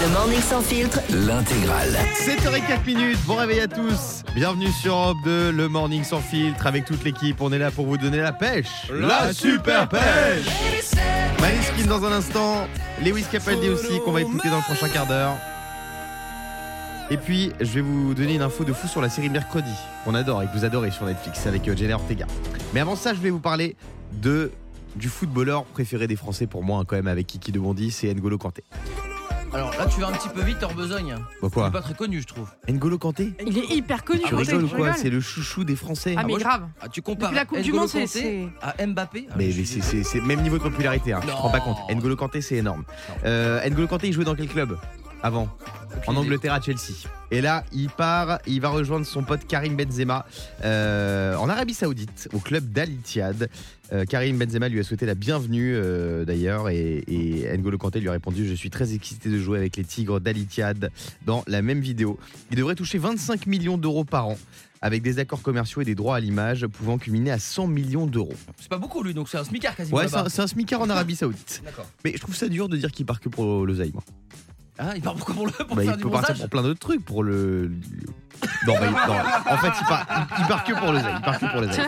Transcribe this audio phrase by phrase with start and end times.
[0.00, 1.96] Le Morning Sans Filtre, L'intégrale.
[2.14, 4.22] 7h04 minutes, bon réveil à tous.
[4.34, 7.40] Bienvenue sur Europe 2, le morning sans filtre avec toute l'équipe.
[7.40, 8.90] On est là pour vous donner la pêche.
[8.90, 10.46] La super pêche
[11.40, 12.66] Maneskin dans un instant,
[13.04, 15.36] Lewis Capaldi aussi qu'on va écouter dans le prochain quart d'heure.
[17.10, 20.14] Et puis, je vais vous donner une info de fou sur la série Mercredi, qu'on
[20.14, 22.26] adore et que vous adorez sur Netflix avec euh, Jenna Ortega.
[22.72, 23.76] Mais avant ça, je vais vous parler
[24.12, 24.52] de
[24.96, 28.12] du footballeur préféré des Français pour moi, hein, quand même, avec Kiki de Bondy, c'est
[28.14, 28.64] N'Golo Kanté.
[29.52, 31.16] Alors là, tu vas un petit peu vite hors besogne.
[31.40, 32.48] Pourquoi Il est pas très connu, je trouve.
[32.68, 34.20] N'Golo Kanté Il est hyper connu.
[34.24, 35.00] Tu rigoles ou je quoi rigole.
[35.02, 36.14] C'est le chouchou des Français.
[36.16, 36.68] Ah mais moi, je- grave.
[36.80, 39.50] Ah, tu compares Depuis la Coupe du Monde, c'est- Kanté c'est- à Mbappé Ah, Mais,
[39.50, 41.78] je c'est- c'est c'est le même niveau de popularité, hein, tu te rends pas compte.
[41.92, 42.84] N'Golo Kanté, c'est énorme.
[43.24, 44.78] Euh, N'Golo Kanté, il jouait dans quel club?
[45.22, 45.48] Avant
[46.06, 46.16] En.
[46.16, 47.08] Angleterre à Chelsea.
[47.30, 50.26] Et là, il part, il va rejoindre son pote Karim Benzema
[50.64, 53.48] euh, en Arabie Saoudite, au club d'Al Ittihad.
[53.92, 58.08] Euh, Karim Benzema lui a souhaité la bienvenue euh, d'ailleurs et, et N'Golo Kanté lui
[58.08, 60.90] a répondu Je suis très excité de jouer avec les Tigres d'Al Ittihad
[61.26, 62.18] dans la même vidéo.
[62.50, 64.38] Il devrait toucher 25 millions d'euros par an
[64.82, 68.32] avec des accords commerciaux et des droits à l'image pouvant culminer à 100 millions d'euros.
[68.58, 69.98] C'est pas beaucoup lui, donc c'est un smicard quasiment.
[69.98, 71.62] Ouais, c'est un, smicard en Arabie Saoudite.
[71.64, 71.86] D'accord.
[72.04, 74.02] Mais je trouve ça dur de dire qu'il part que pour l'oseille, moi.
[74.82, 76.62] Ah, il part pourquoi pour le pour Bah, faire il du peut partir pour plein
[76.62, 77.70] d'autres trucs, pour le.
[78.66, 79.52] Non, bah, il- non.
[79.52, 80.06] En fait, il part,
[80.38, 81.14] il, il part que pour l'oseille.
[81.16, 81.84] Il part que pour l'oseille.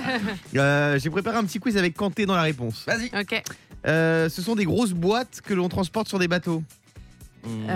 [0.57, 2.84] Euh, J'ai préparé un petit quiz avec Kanté dans la réponse.
[2.87, 3.11] Vas-y.
[3.19, 3.43] Ok.
[3.87, 6.62] Euh, ce sont des grosses boîtes que l'on transporte sur des bateaux.
[7.47, 7.75] Euh,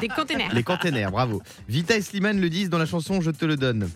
[0.00, 0.54] des containers.
[0.54, 1.42] Les containers, bravo.
[1.68, 3.90] Vita et Slimane le disent dans la chanson Je te le donne.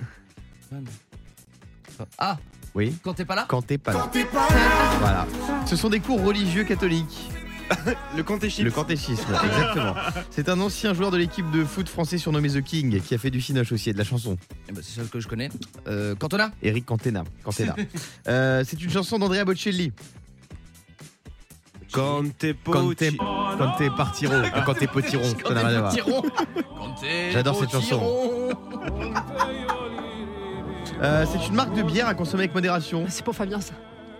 [2.19, 2.37] Ah,
[2.75, 2.95] Oui.
[3.03, 3.47] quand t'es pas là?
[3.49, 4.11] Quand t'es pas là.
[5.01, 5.27] Voilà.
[5.65, 7.31] Ce sont des cours religieux catholiques.
[8.17, 8.65] Le catéchisme.
[8.65, 9.95] Le catéchisme, exactement.
[10.31, 13.31] C'est un ancien joueur de l'équipe de foot français surnommé The King qui a fait
[13.31, 14.37] du cinoche aussi et de la chanson.
[14.69, 15.49] Eh ben, C'est celle que je connais.
[15.89, 17.25] Euh, Cantona Eric Cantena.
[17.43, 17.75] Cantena.
[18.29, 19.93] Euh, c'est une chanson d'Andrea Bocelli.
[21.93, 25.81] Quand t'es Quand t'es, quand t'es partiro, euh, quand t'es potiron, ça n'a rien à
[25.81, 25.91] voir.
[25.91, 26.23] Potiron.
[26.77, 28.51] Quand t'es J'adore cette chanson.
[31.03, 33.05] Euh, c'est une marque de bière à consommer avec modération.
[33.09, 33.75] C'est pour Fabien ça.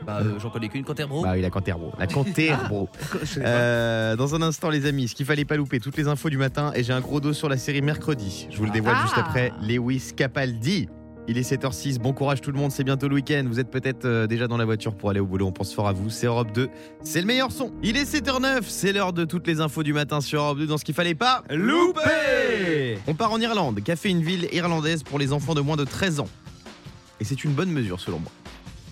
[0.07, 1.23] Bah, euh, j'en connais qu'une, Canterbro.
[1.23, 1.93] Bah oui, la Canterbro.
[1.99, 2.89] La Canterbro.
[3.39, 6.37] Euh, dans un instant, les amis, ce qu'il fallait pas louper, toutes les infos du
[6.39, 6.73] matin.
[6.75, 8.47] Et j'ai un gros dos sur la série mercredi.
[8.51, 9.03] Je vous le dévoile Ah.
[9.03, 9.53] juste après.
[9.63, 10.89] Lewis Capaldi.
[11.27, 11.99] Il est 7h06.
[11.99, 12.71] Bon courage tout le monde.
[12.71, 13.45] C'est bientôt le week-end.
[13.47, 15.47] Vous êtes peut-être euh, déjà dans la voiture pour aller au boulot.
[15.47, 16.11] On pense fort à vous.
[16.11, 16.69] C'est Europe 2.
[17.03, 17.73] C'est le meilleur son.
[17.83, 18.63] Il est 7h09.
[18.69, 21.15] C'est l'heure de toutes les infos du matin sur Europe 2 dans ce qu'il fallait
[21.15, 23.83] pas Loupé On part en Irlande.
[23.83, 26.29] Café une ville irlandaise pour les enfants de moins de 13 ans?
[27.21, 28.31] Et c'est une bonne mesure selon moi.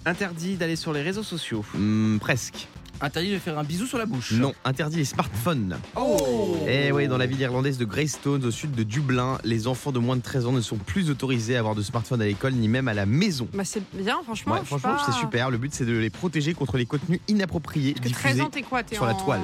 [0.04, 1.64] Interdit d'aller sur les réseaux sociaux.
[1.74, 2.66] Hmm, presque.
[3.00, 4.32] Interdit de faire un bisou sur la bouche.
[4.32, 5.76] Non, interdit les smartphones.
[5.96, 9.90] Oh Eh oui, dans la ville irlandaise de Greystones, au sud de Dublin, les enfants
[9.90, 12.52] de moins de 13 ans ne sont plus autorisés à avoir de smartphone à l'école
[12.52, 13.48] ni même à la maison.
[13.54, 14.52] Bah c'est bien franchement.
[14.54, 15.12] Ouais, je sais franchement, pas.
[15.12, 15.50] c'est super.
[15.50, 18.42] Le but, c'est de les protéger contre les contenus inappropriés Parce que 13 diffusés.
[18.42, 19.40] ans t'es quoi T'es sur la en toile.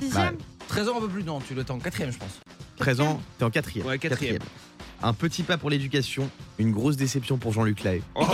[0.00, 0.36] Sixième
[0.68, 1.78] 13 ans, un peu plus, non, tu le temps.
[1.78, 2.38] Quatrième, je pense.
[2.78, 3.86] 13 ans, t'es en quatrième.
[3.86, 4.38] Ouais, quatrième.
[5.02, 8.02] Un petit pas pour l'éducation, une grosse déception pour Jean-Luc Lahaye.
[8.14, 8.24] Oh,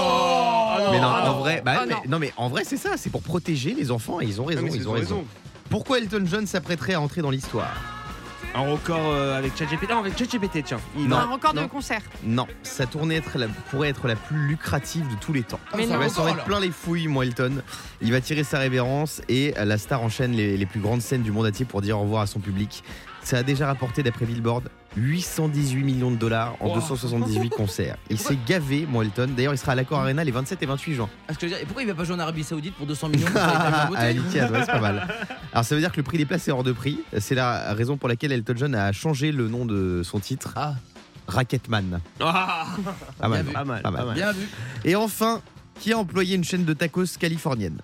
[0.92, 1.38] mais non, ah en non.
[1.40, 2.00] vrai, bah, Ah mais- non.
[2.08, 4.66] non mais en vrai c'est ça, c'est pour protéger les enfants et ils ont raison,
[4.72, 5.24] ils ont raison.
[5.70, 7.74] Pourquoi Elton John s'apprêterait à entrer dans l'histoire?
[8.54, 9.90] Un record euh, avec ChatGPT.
[9.90, 10.78] Non, avec ChatGPT, tiens.
[10.96, 11.16] Il- Non.
[11.16, 12.00] Un record de concert.
[12.24, 15.60] Non, sa tournée être la- pourrait être la plus lucrative de tous les temps.
[15.76, 16.42] Mais Il va s'en mettre là.
[16.44, 17.60] plein les fouilles, moi Elton.
[18.00, 21.32] Il va tirer sa révérence et la star enchaîne les, les plus grandes scènes du
[21.32, 22.82] monde entier pour dire au revoir à son public.
[23.22, 26.74] Ça a déjà rapporté, d'après Billboard, 818 millions de dollars en Wow.
[26.76, 27.96] 278 concerts.
[28.10, 29.28] Il s'est gavé, moi Elton.
[29.36, 31.08] D'ailleurs, il sera à l'Accor Arena les 27 et 28 juin.
[31.28, 32.74] Ah, ce que je veux dire, et pourquoi il va pas jouer en Arabie Saoudite
[32.74, 35.06] pour 200 millions une à beauté Al-Ittihad, ouais, c'est pas mal.
[35.52, 37.00] Alors ça veut dire que le prix des places est hors de prix.
[37.18, 40.74] C'est la raison pour laquelle Elton John a changé le nom de son titre, Ah,
[41.28, 42.00] Rocketman.
[42.20, 42.66] Ah,
[43.18, 43.44] Pas mal.
[43.44, 43.52] vu.
[43.52, 44.00] pas mal, Pas mal.
[44.00, 44.14] pas mal.
[44.14, 44.48] bien vu.
[44.84, 45.42] Et enfin,
[45.80, 47.78] qui a employé une chaîne de tacos californienne?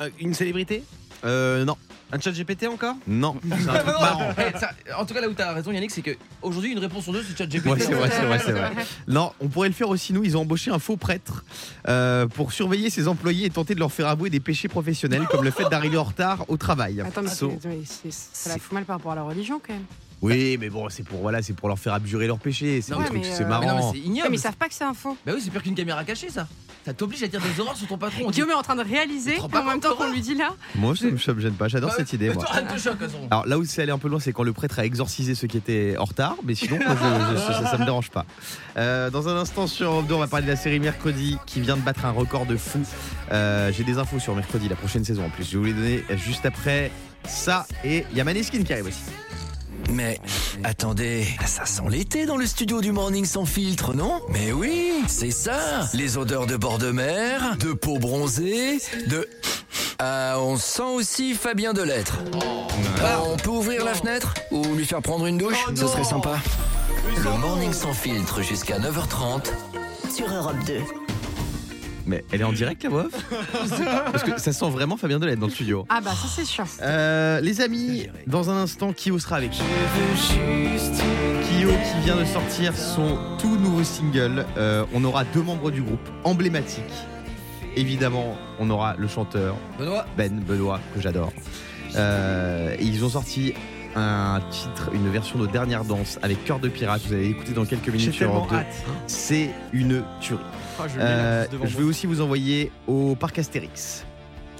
[0.00, 0.82] Euh, une célébrité?
[1.24, 1.76] Euh, non.
[2.12, 3.36] Un ChatGPT encore Non.
[3.48, 4.28] C'est un truc marrant.
[4.38, 6.10] eh, ça- en tout cas, là où t'as raison, Yannick, c'est que
[6.42, 7.66] aujourd'hui une réponse sur deux, c'est ChatGPT.
[7.66, 8.70] Ouais, c'est vrai, c'est vrai, c'est vrai.
[9.08, 10.22] Non, on pourrait le faire aussi, nous.
[10.22, 11.44] Ils ont embauché un faux prêtre
[11.88, 15.42] euh, pour surveiller ses employés et tenter de leur faire avouer des péchés professionnels, comme
[15.44, 17.00] le fait d'arriver en retard au travail.
[17.00, 19.60] Attends mais, So- c'est- mais c'est- ça la fout mal par rapport à la religion
[19.66, 19.84] quand même.
[20.20, 22.80] Oui, mais bon, c'est pour, voilà, c'est pour leur faire abjurer leurs péchés.
[22.80, 23.92] C'est Non, des ouais, trucs, mais, c'est euh, Mais non, mais marrant.
[23.92, 24.28] c'est ignoble.
[24.30, 25.16] mais ils savent pas que c'est un faux.
[25.26, 26.46] Bah oui, c'est pire qu'une caméra cachée, ça.
[26.84, 28.28] Ça t'oblige à dire des horreurs sur ton patron.
[28.30, 30.50] Guillaume est en train de réaliser en même temps qu'on lui dit là.
[30.74, 31.68] Moi, ça, me- ça me gêne pas.
[31.68, 33.28] J'adore Bah, cette idée, ne façon.
[33.30, 35.46] Alors là où c'est allé un peu loin, c'est quand le prêtre a exorcisé ceux
[35.46, 38.26] qui étaient en retard, mais sinon, moi, je- je- ça, ça me dérange pas.
[38.76, 41.60] Euh, dans un instant sur Europe 2, on va parler de la série Mercredi qui
[41.60, 42.80] vient de battre un record de fou.
[43.30, 45.44] Euh, J'ai des infos sur Mercredi, la prochaine saison en plus.
[45.44, 46.90] Je vais vous les donner juste après
[47.28, 47.64] ça.
[47.84, 49.02] Et il y a Maneskin qui arrive aussi.
[49.92, 50.18] Mais
[50.64, 54.20] attendez, ça sent l'été dans le studio du Morning sans filtre, non?
[54.30, 59.28] Mais oui, c'est ça Les odeurs de bord de mer, de peau bronzée, de...
[59.98, 62.18] Ah, on sent aussi Fabien Delettre.
[63.04, 65.62] Ah, on peut ouvrir la fenêtre Ou lui faire prendre une douche?
[65.74, 66.38] Ce serait sympa.
[67.22, 69.52] Le morning sans filtre jusqu'à 9h30.
[70.10, 71.01] Sur Europe 2.
[72.12, 73.24] Mais elle est en direct la voix off
[74.12, 75.86] Parce que ça sent vraiment Fabien Delettre dans le studio.
[75.88, 76.66] Ah bah ça c'est sûr.
[76.82, 79.64] Euh, les amis, dans un instant, Kyo sera avec nous.
[81.42, 84.44] Kyo qui vient de sortir son tout nouveau single.
[84.58, 86.84] Euh, on aura deux membres du groupe emblématiques.
[87.76, 91.32] Évidemment, on aura le chanteur Benoît Ben Benoît que j'adore.
[91.96, 93.54] Euh, ils ont sorti
[93.96, 97.02] un titre, une version de Dernière Danse avec Cœur de Pirate.
[97.06, 98.56] Vous allez écouter dans quelques minutes sur Europe 2.
[98.56, 98.66] hâte.
[99.06, 100.40] C'est une tuerie.
[100.78, 104.04] Oh, je Euh, je vais aussi vous envoyer au parc Astérix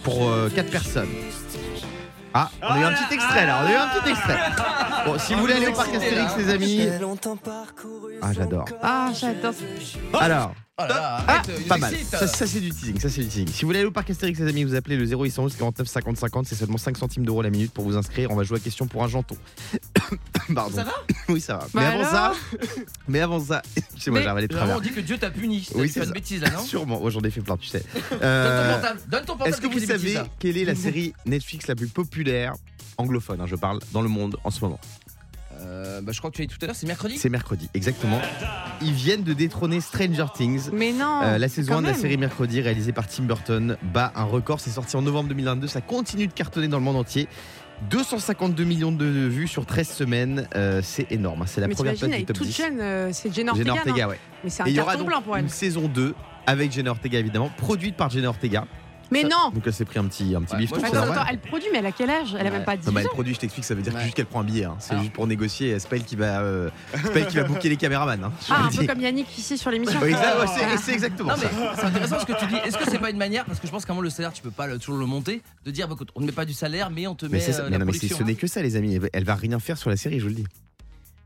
[0.02, 1.08] pour 4 personnes.
[2.34, 4.38] Ah, on a eu un petit extrait là, on a eu un petit extrait.
[5.04, 6.88] Bon, si vous voulez aller au parc Astérix, les amis.
[8.22, 8.64] Ah, j'adore.
[8.82, 9.52] Ah j'adore.
[10.18, 11.94] Alors, Oh là là, ah, arrête, il pas mal.
[12.10, 13.48] Ça, ça, c'est du teasing, ça c'est du teasing.
[13.48, 16.16] Si vous voulez aller au parc Astérix, les amis, vous appelez le 0811 49 50
[16.16, 18.30] 50, c'est seulement 5 centimes d'euros la minute pour vous inscrire.
[18.30, 19.36] On va jouer à question pour un janton.
[20.54, 20.74] Pardon.
[20.74, 20.92] Ça va
[21.28, 21.66] Oui, ça va.
[21.74, 22.32] Bah mais avant ça,
[23.08, 23.60] mais avant ça,
[23.98, 24.78] sais moi, j'ai avalé de travers.
[24.78, 25.68] on dit que Dieu t'a puni.
[25.74, 26.10] Oui, Oui, c'est ça.
[26.10, 27.84] bêtises là, non Sûrement, Oh, j'en ai fait plein, tu sais.
[28.10, 28.82] Donne ton Euh.
[29.08, 29.50] Donne ton portable.
[29.50, 32.54] Est-ce que vous bêtises, savez quelle est la série Netflix la plus populaire
[32.96, 34.80] anglophone, hein, je parle, dans le monde en ce moment?
[35.60, 37.68] Euh, bah, Je crois que tu as dit tout à l'heure, c'est mercredi C'est mercredi,
[37.74, 38.20] exactement.
[38.80, 40.70] Ils viennent de détrôner Stranger Things.
[40.72, 41.20] Mais non.
[41.22, 44.24] Euh, la saison quand 1 de la série Mercredi, réalisée par Tim Burton, bat un
[44.24, 44.60] record.
[44.60, 45.66] C'est sorti en novembre 2022.
[45.66, 47.28] Ça continue de cartonner dans le monde entier.
[47.90, 50.48] 252 millions de vues sur 13 semaines.
[50.54, 51.42] Euh, c'est énorme.
[51.42, 51.46] hein.
[51.46, 52.56] C'est la Mais première place du top toute 10.
[52.56, 53.90] jeune, c'est Jenna Jenna Ortega.
[53.90, 54.18] Ortega, ouais.
[54.44, 55.44] Mais c'est un Et il y aura carton donc plein pour elle.
[55.44, 56.14] une saison 2
[56.46, 58.66] avec Jenna Ortega, évidemment, produite par Jenna Ortega.
[59.12, 61.12] Mais non Donc elle s'est pris un petit, un petit Ouais, bifton, moi, c'est Attends,
[61.12, 62.34] attends, elle produit, mais elle a quel âge?
[62.38, 63.02] Elle a même pas 10 Non, bah, ans.
[63.04, 64.02] elle produit, je t'explique, ça veut dire Ouais.
[64.02, 64.64] juste qu'elle prend un billet.
[64.64, 64.76] hein.
[64.80, 65.78] C'est juste pour négocier.
[65.78, 68.24] C'est pas elle qui va, euh, c'est pas elle qui va booker les caméramans.
[68.24, 68.32] hein.
[68.50, 70.00] Ah, un peu comme Yannick ici sur l'émission.
[70.02, 71.72] Oui, exact- ouais, c'est- exactement Non mais ça.
[71.76, 72.56] c'est intéressant ce que tu dis.
[72.56, 74.32] Est-ce que c'est pas une manière parce que je pense qu'à un moment le salaire
[74.32, 76.44] tu peux pas le- toujours le monter de dire bah, écoute, on ne met pas
[76.44, 78.18] du salaire mais on te met Mais, euh, Mais la non, mais c'est- production.
[78.18, 78.94] ce n'est que ça, les amis.
[78.94, 80.46] Elle va- Elle va rien faire sur la série, je vous le dis.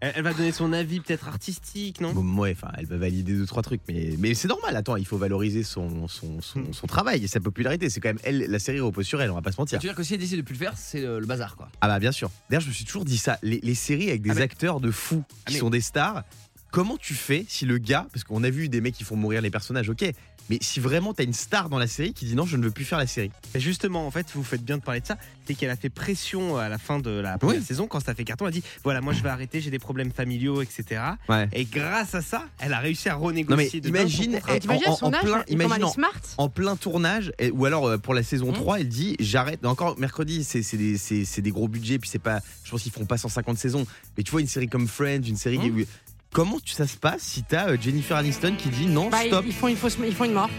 [0.00, 2.12] Elle, elle va donner son avis peut-être artistique, non?
[2.12, 4.76] Bon, ouais, enfin, elle va valider deux trois trucs, mais, mais c'est normal.
[4.76, 7.88] Attends, il faut valoriser son, son, son, son travail et sa popularité.
[7.88, 9.30] C'est quand même elle, la série repose sur elle.
[9.30, 9.78] On va pas se mentir.
[9.78, 11.56] Tu veux dire que si elle décide de plus le faire, c'est le, le bazar
[11.56, 11.68] quoi.
[11.80, 12.30] Ah bah bien sûr.
[12.50, 13.38] D'ailleurs, je me suis toujours dit ça.
[13.42, 15.80] Les, les séries avec des Ah, mais- acteurs de fous qui Ah, mais- sont des
[15.80, 16.24] stars.
[16.72, 19.40] Comment tu fais si le gars, parce qu'on a vu des mecs qui font mourir
[19.40, 20.04] les personnages, ok,
[20.50, 22.70] mais si vraiment t'as une star dans la série qui dit non, je ne veux
[22.70, 23.30] plus faire la série.
[23.54, 25.16] Et Justement, en fait, vous faites bien de parler de ça.
[25.46, 27.64] C'est qu'elle a fait pression à la fin de la première Oui.
[27.64, 28.46] saison quand ça fait carton.
[28.46, 31.00] Elle a dit voilà, moi je vais arrêter, j'ai des problèmes familiaux, etc.
[31.28, 31.48] Ouais.
[31.52, 33.80] Et grâce à ça, elle a réussi à Non mais renégocier.
[33.80, 34.56] dingue son imagine, contrat.
[34.56, 37.50] eh, T'imagines en, son en âge, plein, elle imagine en, smart en plein tournage, et-
[37.50, 38.54] ou alors euh, pour la saison Hmm.
[38.54, 39.64] 3, elle dit j'arrête.
[39.64, 43.56] Encore mercredi, c'est des, gros budgets, puis c'est pas, je pense qu'ils feront pas 150
[43.58, 43.86] saisons.
[44.16, 45.58] Mais tu vois une série comme Friends, une série.
[45.70, 45.84] Où-
[46.32, 49.28] Comment tu- ça se passe si t'as euh, Jennifer Aniston qui dit non, Bah, ils,
[49.28, 50.50] stop ils font, ils, font, ils font une mort.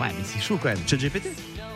[0.00, 0.78] Ouais, mais c'est chaud quand même.
[0.86, 1.26] ChatGPT.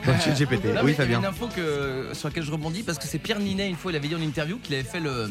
[0.06, 0.64] Ouais, GPT.
[0.66, 1.19] Non, mais Oui, il y a Fabien.
[1.20, 3.96] une info que, sur laquelle je rebondis parce que c'est Pierre Ninet une fois il
[3.96, 5.30] avait dit en interview qu'il avait fait le,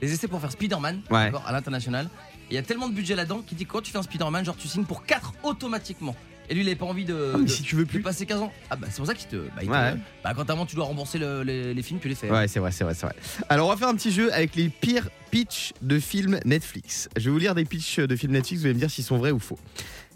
[0.00, 1.24] les essais pour faire Spider-Man Ouais.
[1.24, 2.08] d'accord, à l'international.
[2.48, 4.02] Et Il y a tellement de budget là-dedans qu'il dit que quand tu fais un
[4.02, 6.14] Spider-Man, genre tu signes pour 4 automatiquement.
[6.52, 8.02] Et lui il avait pas envie de, Ah, mais de- si tu veux de plus.
[8.02, 8.52] passer 15 ans.
[8.68, 9.36] Ah bah c'est pour ça qu'il te.
[9.36, 9.94] Bah, il te- Ouais.
[10.22, 12.30] bah, quand un moment tu dois rembourser le- les, les films, tu les fais.
[12.30, 13.14] Ouais, c'est vrai, c'est vrai, c'est vrai.
[13.48, 17.08] Alors, on va faire un petit jeu avec les pires pitchs de films Netflix.
[17.16, 19.16] Je vais vous lire des pitchs de films Netflix, vous allez me dire s'ils sont
[19.16, 19.58] vrais ou faux.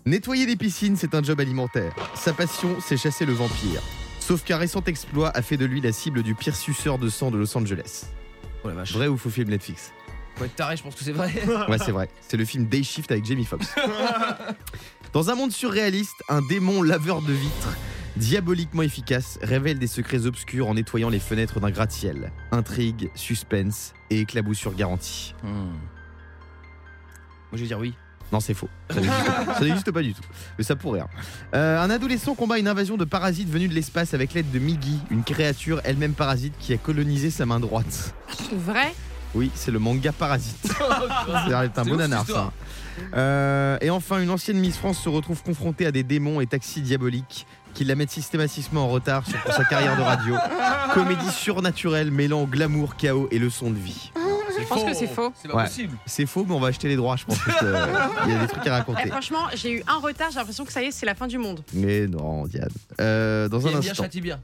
[0.04, 1.94] Nettoyer des piscines, c'est un job alimentaire.
[2.14, 3.80] Sa passion, c'est chasser le vampire.
[4.20, 7.30] Sauf qu'un récent exploit a fait de lui la cible du pire suceur de sang
[7.30, 8.04] de Los Angeles.
[8.62, 8.92] Oh la vache.
[8.92, 9.92] Vrai ou faux film Netflix?
[10.36, 11.32] Faut être taré, je pense que c'est vrai.
[11.66, 12.10] Ouais, c'est vrai.
[12.28, 13.74] C'est le film Day Shift avec Jamie Foxx.
[15.16, 17.74] Dans un monde surréaliste, un démon laveur de vitres,
[18.18, 22.32] diaboliquement efficace, révèle des secrets obscurs en nettoyant les fenêtres d'un gratte-ciel.
[22.52, 25.34] Intrigue, suspense et éclaboussure garantie.
[25.42, 25.70] Hmm.
[25.70, 27.94] Moi je vais dire oui.
[28.30, 28.68] Non, c'est faux.
[28.90, 29.54] Ça n'existe pas.
[29.54, 30.22] Ça n'existe pas du tout.
[30.58, 31.00] Mais ça pourrait.
[31.00, 31.08] hein.
[31.54, 34.98] Euh, un adolescent combat une invasion de parasites venus de l'espace avec l'aide de Miggy,
[35.10, 38.14] une créature elle-même parasite qui a colonisé sa main droite.
[38.52, 38.94] Vrai?
[39.34, 40.56] Oui, c'est le manga Parasite.
[40.66, 42.52] C'est un C'est bon ouf, nanar, cette histoire.
[43.14, 46.80] Euh, et enfin, une ancienne Miss France se retrouve confrontée à des démons et taxis
[46.80, 50.34] diaboliques qui la mettent systématiquement en retard sur pour sa carrière de radio.
[50.94, 54.10] Comédie surnaturelle mêlant glamour, chaos et leçons de vie.
[54.58, 55.30] Je pense que c'est faux.
[55.36, 55.64] C'est pas Ouais.
[55.64, 55.94] possible.
[56.06, 57.38] C'est faux, mais on va acheter les droits, je pense.
[57.44, 57.86] parce que, euh,
[58.24, 59.06] Il y a des trucs à Eh, raconter.
[59.10, 61.36] franchement, j'ai eu un retard, j'ai l'impression que ça y est, c'est la fin du
[61.36, 61.60] monde.
[61.74, 62.70] Mais non, Diane.
[62.98, 64.04] Euh, dans un bien instant.
[64.04, 64.40] châtie bien.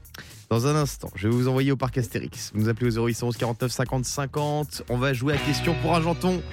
[0.51, 2.51] Dans un instant, je vais vous envoyer au parc Astérix.
[2.53, 4.83] Vous nous appelez au 0811 49 50 50.
[4.89, 6.43] On va jouer à question pour un janton.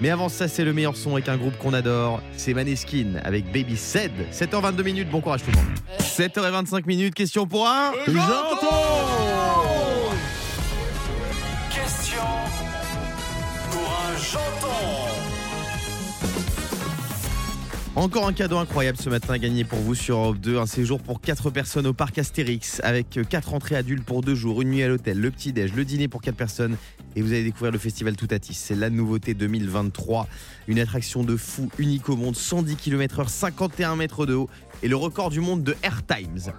[0.00, 2.22] Mais avant ça, c'est le meilleur son avec un groupe qu'on adore.
[2.36, 4.12] C'est Maneskin avec Baby Said.
[4.32, 5.10] 7h22 minutes.
[5.10, 5.66] Bon courage tout le monde.
[6.00, 7.14] 7h25 minutes.
[7.14, 8.66] Question pour un janton.
[17.98, 20.56] Encore un cadeau incroyable ce matin à gagner pour vous sur Europe 2.
[20.58, 24.62] Un séjour pour 4 personnes au parc Astérix avec 4 entrées adultes pour 2 jours,
[24.62, 26.76] une nuit à l'hôtel, le petit-déj, le dîner pour 4 personnes.
[27.16, 28.54] Et vous allez découvrir le festival Toutatis.
[28.54, 30.28] C'est la nouveauté 2023.
[30.68, 32.36] Une attraction de fou unique au monde.
[32.36, 34.48] 110 km/h, 51 mètres de haut.
[34.84, 36.52] Et le record du monde de Air Times.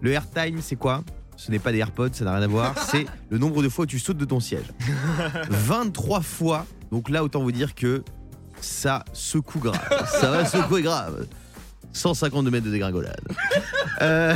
[0.00, 1.04] Le Air Time, c'est quoi?
[1.36, 2.76] Ce n'est pas des AirPods, ça n'a rien à voir.
[2.90, 4.66] C'est le nombre de fois où tu sautes de ton siège.
[5.48, 6.66] 23 fois.
[6.90, 8.02] Donc là, autant vous dire que
[8.64, 10.06] ça secoue grave.
[10.06, 11.26] Ça va secouer grave.
[11.92, 13.20] 152 mètres de dégringolade.
[14.00, 14.34] Euh,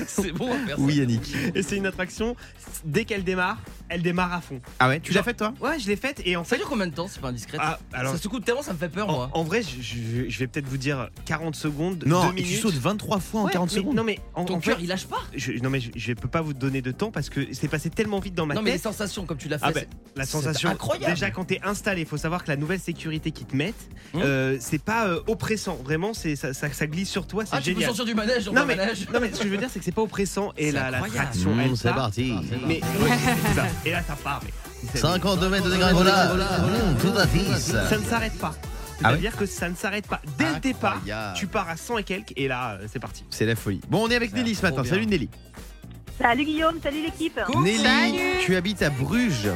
[0.08, 0.82] C'est bon à faire ça.
[0.82, 1.34] oui, Yannick.
[1.54, 2.36] Et c'est une attraction,
[2.84, 4.60] dès qu'elle démarre, elle démarre à fond.
[4.78, 5.52] Ah ouais, tu l'as fait toi?
[5.60, 6.56] Ouais, je l'ai faite et en Ça fait.
[6.58, 7.58] dure combien de temps C'est pas indiscret.
[7.60, 8.12] Ah, alors.
[8.12, 9.30] ça se coûte tellement, ça me fait peur, En, moi.
[9.34, 12.42] en vrai, je, je- je vais peut-être vous dire 40 secondes, Non, 2 et tu
[12.44, 12.60] minutes.
[12.62, 13.94] sautes 23 fois en Ouais, 40 mais- secondes.
[13.96, 15.18] Non mais en, Ton en cœur, fait, il lâche pas?
[15.34, 17.90] je, non mais je, je peux pas vous donner de temps parce que c'est passé
[17.90, 18.84] tellement vite dans ma Non, mais les tête.
[18.84, 19.64] sensations, comme tu l'as fait.
[19.66, 21.14] Ah ben, c'est- la sensation, incroyable.
[21.14, 24.22] déjà quand t'es installé, il faut savoir que la nouvelle sécurité qu'ils te mettent, Hum.
[24.24, 27.58] euh, c'est pas euh, oppressant, vraiment, c'est ça, ça, ça glisse sur toi, c'est Ah,
[27.58, 27.86] tu peux génial.
[27.88, 29.06] sortir du manège dans Non un mais, manège.
[29.12, 30.90] non mais ce que je veux dire c'est que c'est pas oppressant et C'est la,
[31.00, 32.32] Mmh, elle c'est part, parti.
[32.36, 32.80] Ah, mais
[33.84, 36.36] et là ça part mais 52 mètres de dégringolade.
[36.38, 37.60] Mmh, Toutatis.
[37.60, 38.54] ça ne s'arrête pas.
[39.02, 40.20] Ah ouais C'est-à-dire que ça ne s'arrête pas.
[40.38, 41.00] Dès le départ,
[41.34, 43.24] tu pars à 100 et quelques et là euh, c'est parti.
[43.30, 43.80] C'est la folie.
[43.88, 44.82] Bon, on est avec Nelly ce matin.
[44.82, 44.90] bien.
[44.92, 45.28] Salut Nelly.
[46.20, 47.40] Salut Guillaume, salut l'équipe.
[47.62, 48.18] Nelly, Salut.
[48.44, 49.48] tu habites à Bruges.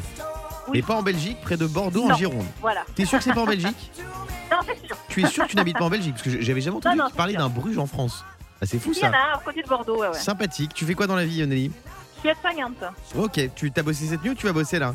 [0.67, 0.73] Oui.
[0.75, 2.17] Mais pas en Belgique, près de Bordeaux, en.
[2.17, 2.47] Gironde.
[2.61, 2.85] Voilà.
[2.97, 3.93] T'es sûr que c'est pas en Belgique
[4.51, 4.97] Non, c'est sûr.
[5.09, 6.15] Tu es sûr que tu n'habites pas en Belgique?
[6.15, 8.25] Parce que j'avais jamais entendu Non, non, parler d'un Bruges en France.
[8.61, 9.17] Ah, c'est fou Il y en ça.
[9.17, 10.15] a un à côté de Bordeaux, ouais, ouais.
[10.15, 10.73] Sympathique.
[10.75, 11.71] Tu fais quoi dans la vie, Nelly?
[12.17, 12.83] Je suis aide-soignante.
[13.17, 14.95] Ok, tu t'as bossé cette nuit ou tu vas bosser là?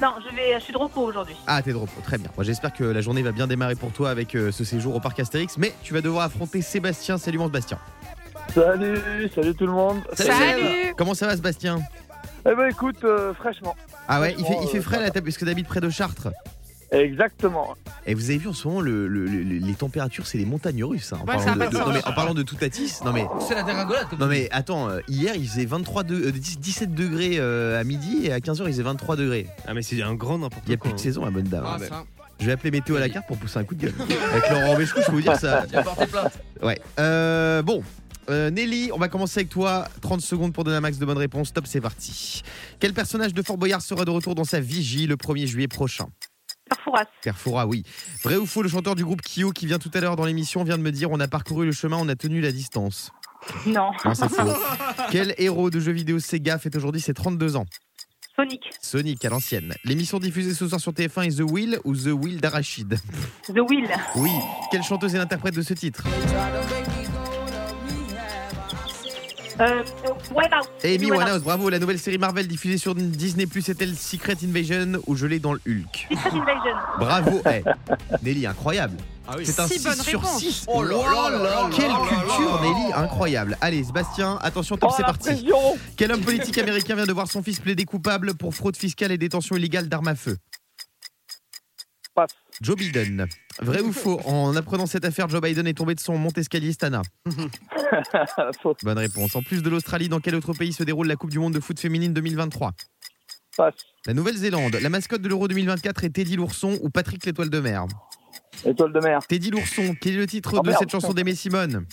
[0.00, 1.36] Non, je, vais, je suis de repos aujourd'hui.
[1.46, 2.28] Ah, t'es de repos, très bien.
[2.36, 5.00] Moi, j'espère que la journée va bien démarrer pour toi avec euh, ce séjour au
[5.00, 7.16] parc Astérix, mais tu vas devoir affronter Sébastien.
[7.18, 7.78] Salut mon Sébastien.
[8.54, 8.98] Salut,
[9.34, 10.00] salut tout le monde.
[10.12, 11.78] Salut Comment ça va, Sébastien?
[12.48, 13.74] Eh ben écoute, euh, fraîchement.
[14.06, 16.28] Ah ouais, il fait, il fait euh, frais là, parce que t'habites près de Chartres.
[16.92, 17.74] Exactement.
[18.06, 20.84] Et vous avez vu en ce moment le- le- le- les températures, c'est les montagnes
[20.84, 21.12] russes.
[21.12, 21.94] hein, en, Ouais, parlant de, pas de de- non, sens.
[21.94, 23.26] mais en parlant de Toutatis, non mais.
[23.46, 26.58] C'est la dégringolade, comme Non mais attends, euh, hier il faisait 23 de- euh, 10
[26.60, 29.46] 17 degrés euh, à midi et à 15h il faisait 23 degrés.
[29.66, 30.90] Ah mais c'est un grand n'importe Il y a quoi.
[30.90, 31.02] plus de hein.
[31.02, 31.64] saison à bonne dame.
[31.66, 32.04] Ah, ça.
[32.38, 33.94] Je vais appeler météo à la carte pour pousser un coup de gueule.
[34.32, 35.64] Avec Laurent Béchou, je peux vous dire ça.
[35.68, 36.32] Tu vas porter plainte.
[36.62, 36.78] Ouais.
[37.00, 37.82] Euh, bon.
[38.28, 39.86] Euh, Nelly, on va commencer avec toi.
[40.02, 41.52] 30 secondes pour donner un max de bonnes réponses.
[41.52, 42.42] Top, c'est parti.
[42.80, 46.06] Quel personnage de Fort Boyard sera de retour dans sa vigie le 1er juillet prochain?
[46.68, 47.06] Carfouras.
[47.22, 47.84] Carrefoura, oui.
[48.22, 50.64] Vrai ou faux, le chanteur du groupe Kyo qui vient tout à l'heure dans l'émission
[50.64, 53.10] vient de me dire on a parcouru le chemin, on a tenu la distance.
[53.66, 53.90] Non.
[54.04, 54.52] Non, c'est faux.
[55.10, 57.66] Quel héros de jeux vidéo Sega fait aujourd'hui ses 32 ans?
[58.34, 58.62] Sonic.
[58.82, 59.74] Sonic à l'ancienne.
[59.84, 62.98] L'émission diffusée ce soir sur TF1 est The Wheel ou The Wheel d'Arachide?
[63.46, 63.88] The Will.
[64.16, 64.30] Oui.
[64.70, 66.04] Quelle chanteuse est l'interprète de ce titre?
[69.58, 69.82] Euh,
[70.34, 70.66] White House.
[70.84, 71.18] Amy Winehouse.
[71.18, 71.70] Winehouse, bravo.
[71.70, 75.60] La nouvelle série Marvel diffusée sur Disney Plus est-elle Secret Invasion ou Gelée dans le
[75.66, 76.06] Hulk?
[76.10, 76.76] Secret Invasion.
[76.98, 77.40] Bravo.
[77.50, 77.62] Eh,
[78.22, 78.96] Nelly, incroyable.
[79.42, 80.38] C'est un Six 6 bonnes sur réponses.
[80.40, 80.66] 6.
[80.68, 82.60] Oh là là là là Quelle culture.
[82.62, 83.56] Nelly, incroyable.
[83.60, 85.30] Allez, Sébastien, attention, top, Oh, c'est parti.
[85.30, 89.10] pression Quel homme politique américain vient de voir son fils plaider coupable pour fraude fiscale
[89.12, 90.36] et détention illégale d'armes à feu?
[92.14, 92.30] Passe.
[92.62, 93.26] Joe Biden.
[93.60, 97.02] Vrai ou faux En apprenant cette affaire, Joe Biden est tombé de son monte-escalier Stana.
[98.62, 98.76] Faux.
[98.82, 99.36] Bonne réponse.
[99.36, 101.60] En plus de l'Australie, dans quel autre pays se déroule la Coupe du Monde de
[101.60, 102.72] foot féminine 2023
[103.56, 103.74] Passe.
[104.06, 104.76] La Nouvelle-Zélande.
[104.80, 107.86] La mascotte de l'Euro 2024 est Teddy l'ourson ou Patrick l'étoile de mer
[108.64, 109.20] Étoile de mer.
[109.26, 110.78] Teddy l'ourson, quel est le titre Oh, de merde.
[110.80, 111.86] cette chanson d'Aimé Simone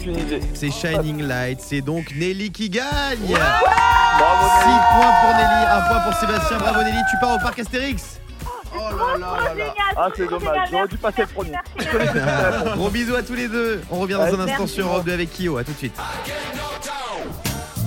[0.00, 0.40] Aucune idée.
[0.54, 1.60] C'est Shining Light.
[1.60, 4.78] C'est donc Nelly qui gagne Bravo 6 Nelly.
[4.92, 6.56] points pour Nelly, 1 point pour Sébastien.
[6.58, 8.18] Bravo Nelly, tu pars au parc Astérix.
[8.72, 9.74] Oh là là là là.
[9.96, 11.56] Ah c'est dommage, j'aurais dû passer le premier.
[12.76, 13.82] Gros bisous à tous les deux.
[13.90, 15.58] On revient dans un instant sur Europe 2 avec Kyo.
[15.58, 15.94] À tout de suite.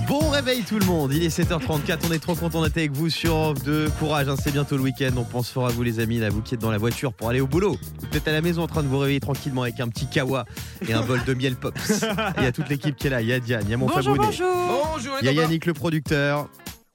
[0.06, 3.08] Bon réveil tout le monde, il est 7h34, on est trop content d'être avec vous
[3.08, 3.88] sur Europe 2.
[3.98, 6.42] Courage, hein, c'est bientôt le week-end, on pense fort à vous les amis, là vous
[6.42, 7.78] qui êtes dans la voiture pour aller au boulot.
[8.02, 10.44] Ou Peut-être à la maison en train de vous réveiller tranquillement avec un petit kawa
[10.86, 11.90] et un bol de miel pops.
[12.02, 12.06] Et
[12.38, 13.76] il y a toute l'équipe qui est là, il y a Diane, il y a
[13.78, 14.46] mon Bonjour, bonjour.
[14.92, 15.32] Bonjour il y a.
[15.32, 16.48] Yannick le producteur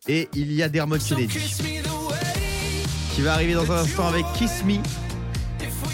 [0.07, 1.39] et il y a Dermot Kennedy
[3.13, 4.75] qui va arriver dans un instant avec Kiss Me.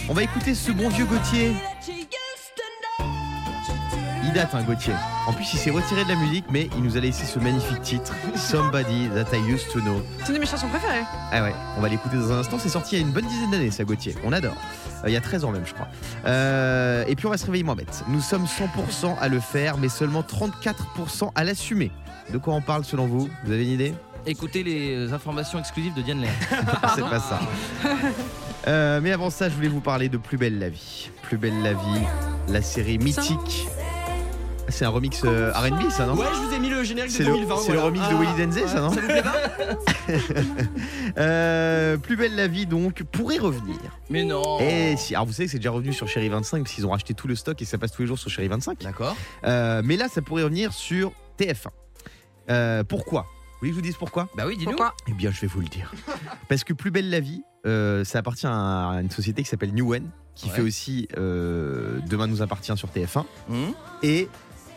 [0.10, 1.53] On va écouter ce bon vieux Gauthier.
[4.25, 4.94] Il date, hein, Gauthier.
[5.27, 7.79] En plus, il s'est retiré de la musique, mais il nous a laissé ce magnifique
[7.84, 10.01] titre, Somebody That I Used to Know.
[10.22, 11.03] C'est une de mes chansons préférées.
[11.32, 12.58] Ah ouais, on va l'écouter dans un instant.
[12.58, 14.15] C'est sorti il y a une bonne dizaine d'années, ça, Gauthier.
[14.24, 14.55] On adore.
[15.03, 15.88] Euh, il y a 13 ans même, je crois.
[16.25, 18.03] Euh, et puis, on va se réveiller moins bête.
[18.08, 21.91] Nous sommes 100% à le faire, mais seulement 34% à l'assumer.
[22.34, 23.29] De quoi on parle selon vous?
[23.44, 23.94] Vous avez une idée?
[24.25, 26.34] Écoutez les informations exclusives de Diane Lair.
[26.96, 27.39] C'est pas ça.
[28.67, 31.12] Euh, mais avant ça, je voulais vous parler de Plus belle la vie.
[31.22, 32.01] Plus belle la vie,
[32.48, 33.67] la série mythique
[34.69, 37.15] C'est un remix euh, R&B, ça, non Ouais, je vous ai mis le générique de
[37.17, 37.57] C'est le, 2020.
[37.57, 37.86] c'est le voilà.
[37.86, 39.34] remix de Ah, Willy Denzé, ça, non Ça vous plaît pas
[41.17, 43.77] Euh, Plus belle la vie, donc, pourrait revenir.
[44.10, 44.60] Mais non.
[44.60, 46.91] Et si, alors vous savez que c'est déjà revenu sur Chéri 25 parce qu'ils ont
[46.91, 48.79] racheté tout le stock et ça passe tous les jours sur Chéri 25.
[48.81, 49.15] D'accord.
[49.45, 51.67] Euh, mais là, ça pourrait revenir sur TF1.
[52.50, 53.22] Euh, pourquoi?
[53.22, 54.27] Vous voulez que je vous dise pourquoi?
[54.36, 54.72] Bah oui, dis-nous.
[54.72, 54.93] Pourquoi?
[55.07, 55.91] Eh bien, je vais vous le dire.
[56.50, 60.10] Parce que Plus belle la vie, euh, ça appartient à une société qui s'appelle Newen,
[60.36, 60.55] qui Ouais.
[60.55, 63.24] fait aussi euh, Demain nous appartient sur TF1.
[63.50, 64.27] Hum Et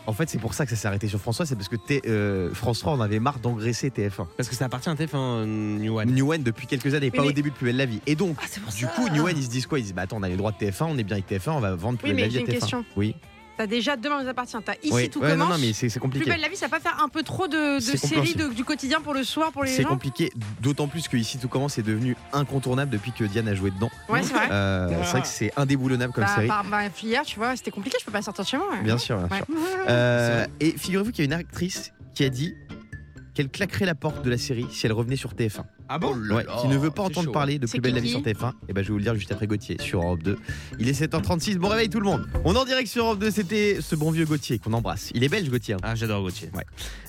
[0.09, 2.01] en fait, c'est pour ça que ça s'est arrêté sur François, c'est parce que T-
[2.07, 4.27] euh, France 3 en avait marre d'engraisser TF1.
[4.35, 6.11] Parce que ça appartient à TF1 New One.
[6.13, 8.01] Newen depuis quelques années, Oui, pas au mais- début de Plus belle la vie.
[8.07, 8.87] Et donc, Ah, du ça.
[8.87, 9.79] coup, Newen, ils se disent quoi?
[9.79, 11.51] Ils disent Bah attends, on a les droits de TF1, on est bien avec TF1,
[11.53, 12.53] on va vendre Plus Oui, belle la mais vie à j'ai TF1.
[12.55, 12.85] une question.
[12.97, 13.15] Oui.
[13.59, 14.55] T'as déjà demain nous appartient.
[14.63, 15.09] T'as ici Oui.
[15.09, 15.49] tout Ouais, commence.
[15.49, 16.29] non, mais c'est c'est Plus compliqué.
[16.29, 19.01] belle la vie, ça va pas faire un peu trop de, séries de- du quotidien
[19.01, 22.15] pour le soir pour les C'est compliqué, d'autant plus que ici tout commence est devenu
[22.31, 23.91] incontournable depuis que Diane a joué dedans.
[24.07, 24.47] Ouais, c'est vrai.
[24.49, 26.47] Euh, c'est vrai que c'est indéboulonnable comme Bah, série.
[26.47, 28.67] par ma hier, tu vois, c'était compliqué, je peux pas sortir de chez moi.
[28.81, 29.45] Bien sûr, bien sûr.
[29.89, 32.55] Euh, et figurez-vous qu'il y a une actrice qui a dit
[33.33, 35.63] qu'elle claquerait la porte de la série si elle revenait sur TF1.
[35.87, 37.31] Ah bon Ouais, qui ne veut pas entendre chaud.
[37.31, 38.53] parler de C'est Plus belle la vie sur TF1.
[38.67, 40.37] Et ben je vais vous le dire juste après Gauthier sur Europe 2.
[40.79, 41.57] Il est 7h36.
[41.57, 42.27] Bon réveil tout le monde.
[42.45, 43.31] On est en direct sur Europe 2.
[43.31, 45.11] C'était ce bon vieux Gauthier qu'on embrasse.
[45.15, 45.75] Il est belge Gauthier.
[45.75, 45.79] hein.
[45.83, 46.49] Ah, j'adore Gauthier.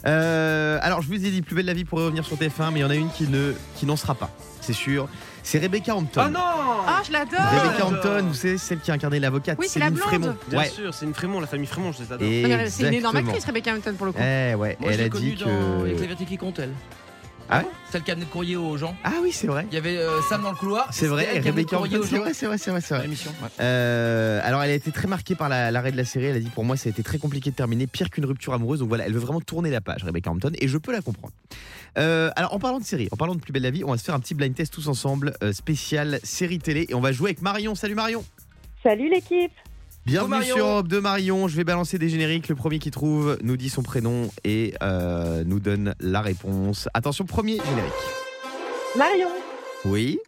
[0.07, 2.81] Euh, alors je vous ai dit Plus belle la vie pourrait revenir sur TF1, mais
[2.81, 4.31] il y en a une qui ne qui n'en sera pas.
[4.61, 5.09] C'est sûr.
[5.43, 6.23] C'est Rebecca Hampton.
[6.27, 6.41] Oh non
[6.87, 7.87] Ah, je l'adore Rebecca.
[7.87, 9.57] Hampton, vous savez, celle qui a incarné l'avocate.
[9.59, 10.01] Oui, c'est la blonde.
[10.09, 10.37] Frémont.
[10.49, 10.69] Bien Ouais.
[10.69, 12.29] sûr, c'est une Frémont, la famille Frémont, je les adore.
[12.69, 14.19] C'est une énorme actrice, Rebecca Hampton, pour le coup.
[14.21, 15.99] Eh ouais, Moi, je elle l'ai a connue dit dans Les que.
[15.99, 16.73] Clévertés qui comptent, elle.
[17.53, 18.95] Ah ouais Celle qui amenait le courrier aux gens.
[19.03, 19.67] Ah oui, c'est vrai.
[19.71, 20.89] Il y avait euh, Sam dans le couloir.
[20.93, 23.03] C'est vrai, et Rebecca aux c'est vrai, c'est vrai, c'est vrai, vrai.
[23.03, 23.33] l'émission.
[23.43, 23.49] ouais.
[23.61, 26.27] Euh, alors elle a été très marquée par la- l'arrêt de la série.
[26.27, 28.55] Elle a dit pour moi ça a été très compliqué de terminer, pire qu'une rupture
[28.55, 28.79] amoureuse.
[28.81, 31.35] Donc voilà, elle veut vraiment tourner la page, Rebecca Hampton, et je peux la comprendre.
[31.99, 33.99] Euh, alors en parlant de série, en parlant de Plus belle la vie, on va
[33.99, 37.11] se faire un petit blind test tous ensemble, euh, spécial série télé, et on va
[37.11, 37.75] jouer avec Marion.
[37.75, 38.25] Salut Marion.
[38.85, 39.53] Salut l'équipe.
[40.07, 41.47] Bienvenue sur Europe 2 Marion.
[41.49, 42.49] Je vais balancer des génériques.
[42.49, 46.89] Le premier qui trouve nous dit son prénom et euh, nous donne la réponse.
[46.95, 47.93] Attention, premier générique.
[48.97, 49.29] Marion.
[49.85, 50.19] Oui,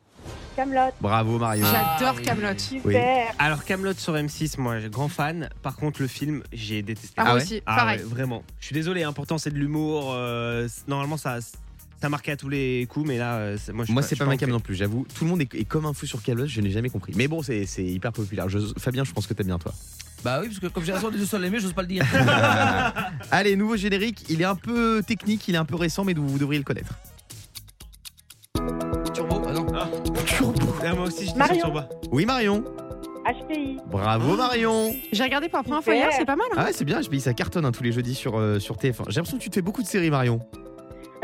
[0.57, 0.93] Camelot.
[1.01, 1.67] bravo Marion.
[1.67, 2.23] J'adore oui.
[2.23, 2.59] Camelot.
[2.59, 3.33] Super.
[3.39, 5.49] Alors Camelot sur M6, moi, grand fan.
[5.63, 7.15] Par contre, le film, j'ai détesté.
[7.17, 7.99] Ah, Ah moi ouais aussi, Ah pareil.
[7.99, 8.45] ouais, vraiment.
[8.61, 10.13] Je suis désolé, hein, pourtant c'est de l'humour.
[10.15, 11.39] euh, c- normalement, ça,
[12.03, 14.17] ça marquait à tous les coups, mais là, euh, moi, je suis Moi, je c'est
[14.17, 15.07] pas ma cam non plus, j'avoue.
[15.15, 17.13] Tout le monde est, est comme un fou sur Camelot, je n'ai jamais compris.
[17.15, 18.49] Mais bon, c'est hyper populaire.
[18.49, 19.73] Je- Fabien, je pense que t'aimes bien toi.
[20.25, 22.05] Bah oui, parce que comme j'ai raison des sols aimés, j'ose pas le dire.
[23.31, 24.25] Allez, nouveau générique.
[24.29, 26.65] Il est un peu technique, il est un peu récent, mais vous, vous devriez le
[26.65, 26.93] connaître.
[29.15, 29.67] Turbo Ah non.
[29.73, 31.55] Ah, moi aussi, j'étais Marion.
[31.61, 31.81] sur Turbo.
[32.11, 32.65] Oui, Marion.
[33.25, 33.77] HPI.
[33.89, 34.93] Bravo, Marion.
[35.13, 36.47] J'ai regardé pour la première fois hier, c'est pas mal.
[36.51, 36.57] hein.
[36.59, 38.75] Ah ouais, c'est bien, je dis ça cartonne hein, tous les jeudis sur, euh, sur
[38.77, 39.05] TF1.
[39.11, 40.41] J'ai l'impression que tu te fais beaucoup de séries, Marion.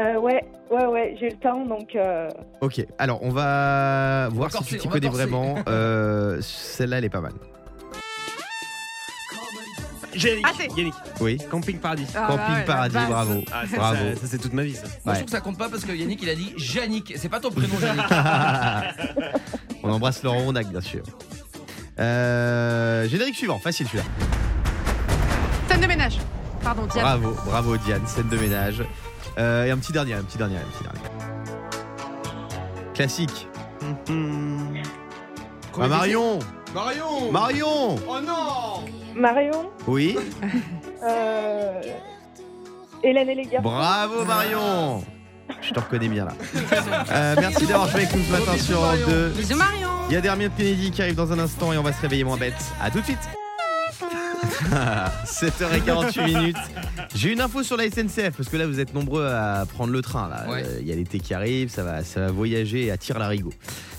[0.00, 1.96] Euh, ouais, ouais, ouais, j'ai le temps donc.
[1.96, 2.28] euh,
[2.61, 5.56] Ok, alors on va voir si tu t'y connais vraiment.
[5.68, 7.32] Euh, Celle-là, elle est pas mal.
[10.14, 10.94] Yannick, Ah, c'est- Yannick.
[11.20, 11.38] Oui.
[11.50, 12.06] Camping Paradis.
[12.14, 13.08] Ah, Camping bah ouais, la Paradis, base.
[13.08, 13.44] bravo.
[13.52, 13.96] Ah, ça, Bravo.
[14.14, 14.82] ça, ça, c'est toute ma vie, ça.
[14.82, 14.98] Moi, Ouais.
[15.06, 17.14] je trouve que ça compte pas parce que Yannick, il a dit Yannick.
[17.16, 18.04] C'est pas ton prénom, Yannick.
[19.82, 21.02] on embrasse Laurent Rondac, bien sûr.
[22.00, 24.04] Euh, générique suivant, facile celui-là.
[25.68, 26.18] Scène de ménage.
[26.68, 27.02] Pardon, Diane.
[27.02, 28.83] Bravo, bravo Diane, scène de ménage.
[29.38, 31.00] Euh, et un petit dernier, un petit dernier, un petit dernier.
[32.92, 33.48] Classique.
[34.11, 34.74] Hum,
[35.81, 36.40] Ah, Marion
[36.74, 39.70] Marion Marion Oh non Marion.
[39.87, 40.18] Oui
[41.02, 41.81] Euh...
[43.02, 43.62] Hélène et les garçons.
[43.66, 45.04] Bravo Marion
[45.62, 46.33] Je te reconnais bien là.
[47.12, 49.28] Euh, merci d'avoir joué avec nous ce matin sur Europe 2.
[49.31, 49.88] Bisous Marion.
[50.11, 52.02] Il y a Dermien de Kennedy qui arrive dans un instant et on va se
[52.02, 52.62] réveiller moins bête.
[52.83, 53.26] A tout de suite
[55.24, 56.56] 7h48 minutes.
[57.14, 60.02] J'ai une info sur la SNCF parce que là vous êtes nombreux à prendre le
[60.02, 60.30] train.
[60.48, 60.62] Ouais.
[60.64, 63.52] Euh, Il y a l'été qui arrive, ça va, ça va voyager à tire larigot.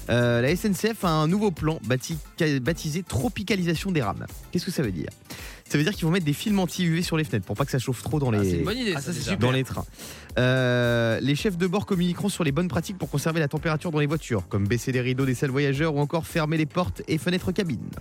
[0.09, 4.25] Euh, la SNCF a un nouveau plan baptisé tropicalisation des rames.
[4.51, 5.09] Qu'est-ce que ça veut dire?
[5.69, 7.69] Ça veut dire qu'ils vont mettre des films anti-UV sur les fenêtres pour pas que
[7.69, 8.93] ça chauffe trop dans Ah, les, une bonne idée.
[8.97, 9.85] Ah, ça, ça, dans les trains.
[10.39, 13.99] Euh, les chefs de bord communiqueront sur les bonnes pratiques pour conserver la température dans
[13.99, 17.19] les voitures, comme baisser les rideaux des salles voyageurs ou encore fermer les portes et
[17.19, 17.91] fenêtres cabines.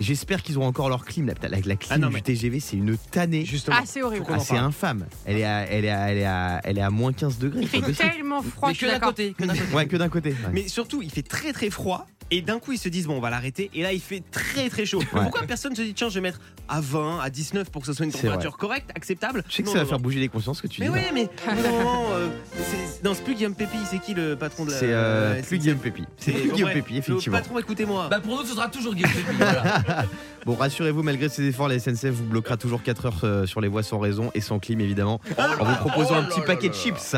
[0.00, 1.26] J'espère qu'ils auront encore leur clim.
[1.26, 3.44] La, la, la clim Ah non, du TGV, c'est une tannée.
[3.44, 3.76] Justement.
[3.80, 4.26] Ah, c'est horrible.
[4.28, 5.06] Ah, c'est infâme.
[5.26, 7.60] Elle est à, elle est à, elle est à, elle est à moins 15 degrés.
[7.62, 9.34] Il c'est fait tellement froid, Mais que d'un côté.
[9.36, 9.74] que d'un côté.
[9.74, 10.30] Ouais, que d'un côté.
[10.30, 10.36] ouais.
[10.52, 12.06] Mais surtout, il fait très très froid.
[12.30, 13.70] Et d'un coup, ils se disent, bon, on va l'arrêter.
[13.72, 14.98] Et là, il fait très très chaud.
[14.98, 15.06] Ouais.
[15.22, 17.94] Pourquoi personne se dit, tiens, je vais mettre à 20, à 19 pour que ce
[17.94, 20.28] soit une température correcte, acceptable Je sais que Non, ça va non, faire bouger les
[20.28, 20.92] consciences ce que tu Mais dis.
[20.92, 24.72] oui, mais non, euh, c'est- non, c'est plus Guillaume Pépi, c'est qui le patron de
[24.72, 24.78] la.
[24.78, 25.56] C'est euh, plus?
[25.56, 26.04] Guillaume Pépi.
[26.18, 27.38] C'est Guillaume Pépi, Le effectivement.
[27.38, 28.08] patron, écoutez-moi.
[28.10, 29.62] Bah pour nous, ce sera toujours Guillaume Pépi, voilà.
[30.46, 33.68] Bon, rassurez-vous, malgré ses efforts, la SNCF vous bloquera toujours 4 heures euh, sur les
[33.68, 37.16] voies sans raison et sans clim, évidemment, en vous proposant un petit paquet de chips.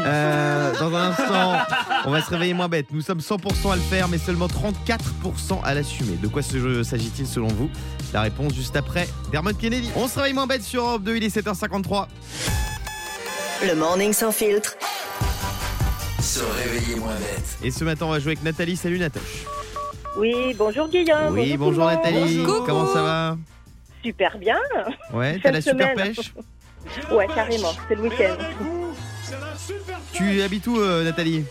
[0.00, 1.58] Euh, dans un instant,
[2.04, 2.86] on va se réveiller moins bête.
[2.90, 6.16] Nous sommes 100% à le faire, mais seulement seulement 34% à l'assumer.
[6.20, 7.70] De quoi s'agit-il selon vous?
[8.12, 9.90] La réponse juste après Dermot Kennedy.
[9.94, 12.06] On se réveille moins bête sur Europe 2, il est 7h53.
[13.66, 14.76] Le morning sans filtre.
[16.20, 17.58] Se réveiller moins bête.
[17.62, 18.76] Et ce matin, on va jouer avec Nathalie.
[18.76, 19.44] Salut Natoche.
[20.16, 21.32] Oui, bonjour Guillaume.
[21.32, 21.86] oui, bonjour.
[21.86, 22.42] Nathalie.
[22.44, 23.36] Comment ça va?
[24.02, 24.58] Super bien.
[25.12, 26.14] Ouais, t'as la Cette super semaine.
[26.14, 26.34] pêche?
[27.10, 27.72] Ouais, carrément.
[27.88, 28.36] C'est le week-end.
[30.12, 31.44] Tu habites où euh, Nathalie?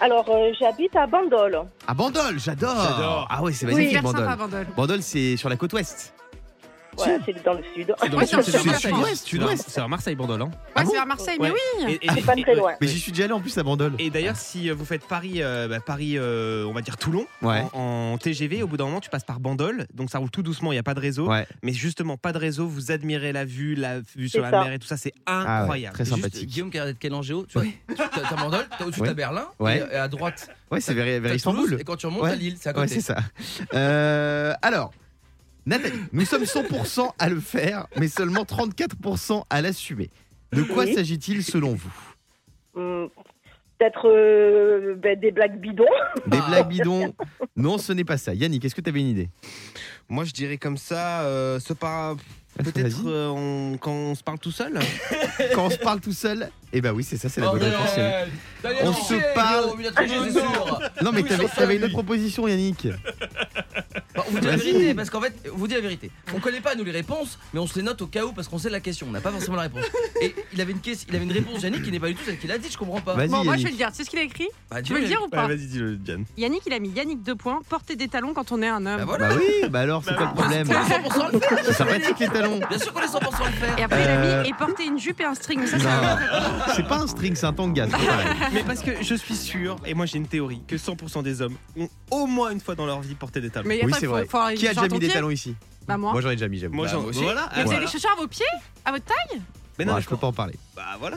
[0.00, 1.62] Alors, euh, j'habite à Bandol.
[1.86, 2.76] À Bandol, j'adore.
[2.82, 3.26] J'adore.
[3.30, 4.66] Ah ouais, c'est Oui, magnifique sympa, Bandol.
[4.76, 6.14] Bandol, c'est sur la côte ouest.
[7.06, 7.94] Ouais, c'est dans le sud.
[8.00, 8.50] C'est dans le sud, c'est.
[8.52, 9.64] Sud-ouest, C'est vers- sud-ouest.
[9.68, 10.42] C'est vers Marseille, Bandol.
[10.42, 10.50] Hein.
[10.74, 11.48] Ah Ouais, bon c'est vers Marseille, Ouais.
[11.78, 11.98] mais oui.
[12.02, 12.72] Et- et- C'est pas très loin.
[12.80, 13.94] Mais j'y suis déjà allé en plus à Bandol.
[13.98, 17.26] Et d'ailleurs, si euh, vous faites Paris, euh, bah, Paris, euh, on va dire Toulon,
[17.42, 17.62] Ouais.
[17.72, 20.42] en, en TGV, au bout d'un moment, tu passes par Bandol, donc ça roule tout
[20.42, 21.28] doucement, il n'y a pas de réseau.
[21.28, 21.46] Ouais.
[21.62, 24.78] Mais justement, pas de réseau, vous admirez la vue, la vue sur la mer et
[24.78, 25.94] tout ça, c'est Ah incroyable.
[25.94, 26.48] très sympathique.
[26.48, 29.14] Guillaume qui a l'air d'être quel en géo Tu vois, t'as Mandol, t'as au-dessus t'as
[29.14, 31.76] Berlin, et, à droite Ouais, c'est vers, Istanbul.
[31.80, 33.16] et quand tu remontes à Lille, c'est à Ouais, c'est ça.
[34.62, 34.92] Alors,
[35.66, 40.10] Nathalie, nous sommes 100% à le faire, mais seulement 34% à l'assumer.
[40.52, 40.94] De quoi Oui.
[40.94, 41.92] s'agit-il selon vous?
[42.74, 43.08] Hum,
[43.78, 45.84] Peut-être euh, ben, des blagues bidons.
[46.26, 46.46] Des Ah.
[46.48, 47.14] blagues bidons?
[47.56, 48.34] Non, ce n'est pas ça.
[48.34, 49.30] Yannick, est-ce que tu avais une idée?
[50.08, 52.16] Moi, je dirais comme ça, euh, ce par-
[52.56, 52.72] Vas-y.
[52.72, 54.78] peut-être euh, on- quand on se parle tout seul.
[55.54, 56.50] Quand on se parle tout seul?
[56.74, 57.96] Eh ben oui, c'est ça, c'est la bonne réponse.
[58.82, 60.80] On se parle- Guillaume, il a triché, c'est sûr.
[61.02, 62.88] Non, mais t'avais une autre proposition, Yannick.
[64.20, 66.10] Bon, on vous dit la vérité, parce qu'en fait, on vous dit la vérité.
[66.34, 68.48] On connaît pas nous les réponses, mais on se les note au cas où parce
[68.48, 69.06] qu'on sait la question.
[69.08, 69.84] On n'a pas forcément la réponse.
[70.22, 72.22] Et il avait une question, il avait une réponse Yannick qui n'est pas du tout
[72.24, 72.68] celle qu'il a dit.
[72.70, 73.14] Je comprends pas.
[73.14, 73.72] Vas-y, Bon, moi, je vais Yannick.
[73.72, 73.90] le dire.
[73.90, 75.16] Tu sais ce qu'il a écrit Bah, Tu veux le dis-le.
[75.18, 76.24] dire ou pas vas-y, dis-le, Diane.
[76.36, 77.60] Yannick, il a mis Yannick deux points.
[77.68, 79.02] Porter des talons quand on est un Bah homme.
[79.04, 79.28] voilà.
[79.28, 80.72] Bah oui, bah alors, c'est quoi le problème 100%
[81.28, 81.58] à le faire.
[81.64, 82.60] C'est sympathique les talons.
[82.68, 83.78] Bien sûr qu'on est 100% à le faire.
[83.78, 84.42] Et après, il a Euh.
[84.42, 85.64] mis et porter une jupe et un string.
[85.66, 85.76] Ça,
[86.74, 87.86] c'est pas un string, c'est un tanga.
[88.52, 91.56] Mais parce que je suis sûr, et moi j'ai une théorie, que 100% des hommes
[91.76, 93.68] ont au moins une fois dans leur vie porté des talons.
[93.68, 93.80] Mais
[94.10, 94.26] vrai.
[94.26, 95.14] faut avoir une Qui a chaussure déjà à ton mis des pied.
[95.14, 95.54] talons ici
[95.88, 96.12] Bah, moi.
[96.12, 96.74] Moi, j'en ai déjà mis, j'avoue.
[96.74, 97.22] Moi, Bah, j'en moi aussi.
[97.22, 97.48] voilà.
[97.56, 98.44] Mais vous avez des chaussures à vos pieds
[98.84, 99.40] À votre taille
[99.78, 100.54] Mais non, mais je peux pas en parler.
[100.76, 101.16] Bah voilà.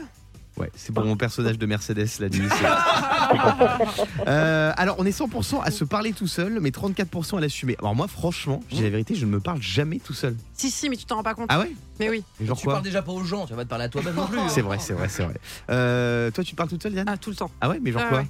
[0.55, 2.47] Ouais, c'est pour mon personnage de Mercedes la nuit.
[2.47, 2.63] c'est-
[4.27, 7.75] Euh, alors, on est 100% à se parler tout seul, mais 34% à l'assumer.
[7.79, 10.35] Alors moi, franchement, je dis la vérité, je ne me parle jamais tout seul.
[10.53, 11.47] Si, si, mais tu t'en rends pas compte.
[11.49, 12.23] Ah ouais Mais oui.
[12.39, 13.89] Et Genre Tu quoi parles déjà pas aux gens, tu vas pas te parler à
[13.89, 14.39] toi-même non plus.
[14.49, 15.33] C'est vrai, c'est vrai, c'est vrai.
[15.69, 17.49] Euh, toi, tu parles toute seule, Diane Ah, tout le temps.
[17.59, 18.27] Ah ouais, mais genre Ouais, quoi ouais.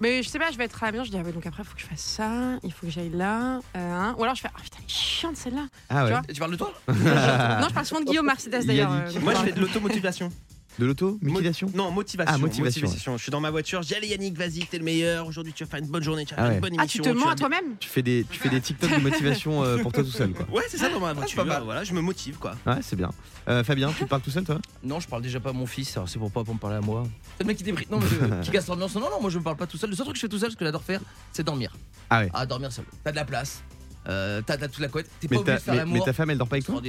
[0.00, 1.46] Mais je sais pas, je vais être à la maison, je dis, ah ouais, donc
[1.46, 2.30] après, il faut que je fasse ça,
[2.62, 3.56] il faut que j'aille là.
[3.56, 4.14] euh, hein.
[4.18, 5.66] Ou alors je fais, ah putain, elle est chiante celle-là.
[5.88, 6.08] Ah ouais.
[6.08, 8.92] Tu vois Et tu parles de toi non, je parle souvent de Guillaume Mercedes d'ailleurs.
[8.92, 10.30] Euh, Moi je fais de l'automotivation.
[10.78, 12.34] De l'auto Mutilation Non, motivation.
[12.34, 15.26] Ah, motivation, Je suis dans ma voiture, je dis allez Yannick, vas-y, t'es le meilleur.
[15.26, 16.54] Aujourd'hui tu vas faire une bonne journée, tu vas Ah faire ouais.
[16.56, 17.14] une bonne Ah, tu émission.
[17.14, 19.92] te mens à toi-même tu fais, des, tu fais des TikTok de motivation euh, pour
[19.92, 20.46] toi tout seul, quoi.
[20.54, 21.36] Ouais, c'est ça dans ma c'est voiture.
[21.44, 21.62] pas mal.
[21.62, 22.54] voilà, je me motive quoi.
[22.66, 23.10] Ouais, c'est bien.
[23.48, 24.58] Euh, Fabien, tu te parles tout seul, toi?
[24.82, 26.76] Non, je parle déjà pas à mon fils, alors c'est pour pas pour me parler
[26.76, 27.04] à moi.
[27.38, 27.86] C'est le mec qui débrie.
[27.90, 28.94] Non, mais je- qui casse l'ambiance.
[28.96, 29.88] Non, non, moi je me parle pas tout seul.
[29.90, 31.00] Le seul truc que je fais tout seul, ce que j'adore faire,
[31.32, 31.74] c'est dormir.
[32.10, 32.30] Ah ouais.
[32.34, 32.84] Ah, dormir seul.
[33.02, 33.62] T'as de la place.
[34.08, 35.08] Euh, t'as t'as toute la couette.
[35.20, 35.94] T'es pas mais, obligé ta, de faire mais, l'amour.
[35.94, 36.80] mais ta femme, elle dort pas avec toi?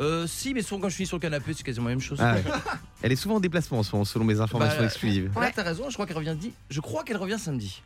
[0.00, 2.18] Euh, si, mais souvent quand je suis sur le canapé, c'est quasiment la même chose.
[2.20, 2.42] Ah ouais.
[3.04, 5.30] Elle est souvent en déplacement en ce moment, selon mes informations Bah, exclusives.
[5.38, 6.52] Là, t'as raison, je crois qu'elle revient dit.
[6.70, 7.82] Je crois qu'elle revient samedi.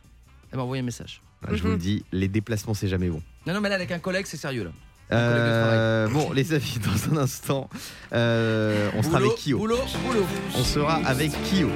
[0.49, 1.21] Elle m'a envoyé un message.
[1.45, 3.21] Ah, je vous le dis, les déplacements, c'est jamais bon.
[3.45, 4.69] Non, non, mais là, avec un collègue, c'est sérieux là.
[5.11, 7.69] Euh, bon, les amis, dans un instant,
[8.13, 9.57] euh, on sera Boulot, avec Kyo.
[9.57, 9.77] Boulot,
[10.07, 10.25] boulot.
[10.55, 11.67] On sera avec Kyo.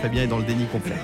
[0.00, 0.96] Fabien est dans le déni complet.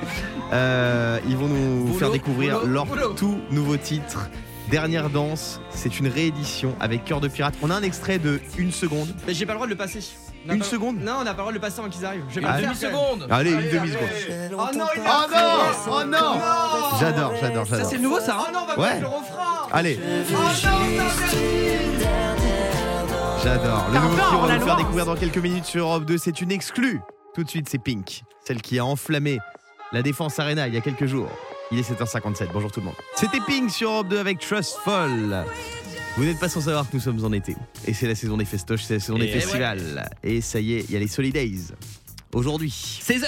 [0.54, 3.12] Euh, ils vont nous Boulot, faire découvrir boulot, leur boulot.
[3.12, 4.30] tout nouveau titre.
[4.70, 7.52] Dernière danse, c'est une réédition avec Cœur de Pirate.
[7.60, 9.14] On a un extrait de une seconde.
[9.26, 10.00] Mais j'ai pas le droit de le passer.
[10.48, 12.04] A Une pas- seconde Non, on n'a pas le droit de le passer avant qu'ils
[12.04, 12.24] arrivent.
[12.28, 13.26] Je vais Une demi-seconde.
[13.30, 14.08] Allez, une demi-seconde.
[14.52, 15.48] Oh non, il Oh a non
[15.88, 16.40] Oh non
[17.00, 17.90] J'adore, j'adore, Ça j'adore.
[17.90, 18.38] c'est nouveau ça.
[18.40, 19.00] Oh non, on va Ouais.
[19.00, 19.68] le refrain.
[19.72, 20.70] Allez, Oh non, ça,
[23.44, 23.84] j'adore.
[23.92, 26.18] Le nouveau on en va la nous faire découvrir dans quelques minutes sur Europe 2.
[26.18, 27.00] C'est une exclue.
[27.34, 29.38] Tout de suite, c'est Pink, celle qui a enflammé
[29.92, 31.28] la Défense Arena il y a quelques jours.
[31.70, 32.48] Il est 7h57.
[32.52, 32.94] Bonjour tout le monde.
[33.14, 35.44] C'était Pink sur Europe 2 avec Trustful.
[36.16, 37.56] Vous n'êtes pas sans savoir que nous sommes en été.
[37.86, 39.40] Et c'est la saison des festoches, c'est la saison des ouais.
[39.40, 40.10] festivals.
[40.22, 41.72] Et ça y est, il y a les Solidays.
[42.34, 43.24] Aujourd'hui, 16h.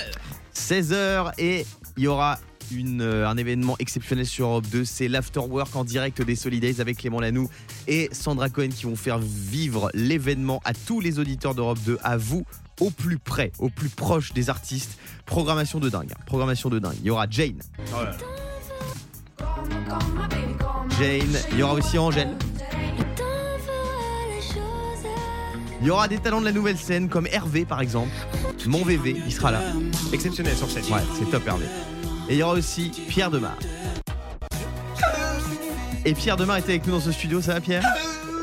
[0.55, 1.67] 16h et
[1.97, 2.39] il y aura
[2.73, 4.85] une, euh, un événement exceptionnel sur Europe 2.
[4.85, 7.49] C'est l'Afterwork en direct des Solidays avec Clément Lanoux
[7.89, 12.17] et Sandra Cohen qui vont faire vivre l'événement à tous les auditeurs d'Europe 2, à
[12.19, 12.45] vous,
[12.81, 14.99] au plus près, au plus proche des artistes.
[15.27, 16.13] Programmation de dingue.
[16.13, 16.21] hein.
[16.27, 16.97] Programmation de dingue.
[17.01, 17.59] Il y aura Jane.
[20.99, 21.37] Jane.
[21.53, 22.37] Il y aura aussi Angèle.
[25.85, 28.11] Il y aura des talents de la nouvelle scène comme Hervé par exemple.
[28.65, 29.61] Mon VV, il sera là.
[30.15, 30.85] Exceptionnel sur scène.
[30.85, 31.67] Ouais, c'est top Hervé.
[32.31, 33.55] Et il y aura aussi Pierre Demar.
[36.07, 37.83] Et Pierre Demar était avec nous dans ce studio, ça va Pierre?